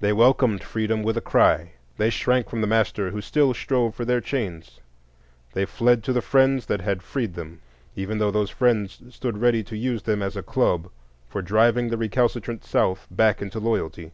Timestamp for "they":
0.00-0.12, 1.96-2.10, 5.52-5.64